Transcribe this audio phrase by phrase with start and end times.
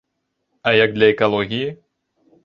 [0.69, 1.67] А як для экалогіі?